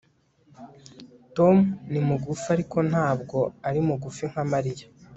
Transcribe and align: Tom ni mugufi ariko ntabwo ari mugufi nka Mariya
Tom 1.35 1.55
ni 1.91 1.99
mugufi 2.07 2.47
ariko 2.55 2.77
ntabwo 2.89 3.37
ari 3.67 3.79
mugufi 3.87 4.23
nka 4.31 4.43
Mariya 4.51 4.85